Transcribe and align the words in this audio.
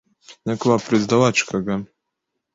nyakubahwa 0.43 0.85
president 0.85 1.19
wacu 1.23 1.43
kagame 1.51 1.87